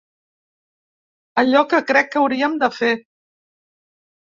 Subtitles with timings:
[1.43, 2.93] Allò que crec que hauríem de fer.